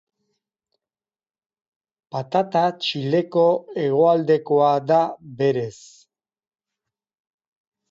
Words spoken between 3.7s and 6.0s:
hegoaldekoa da berez.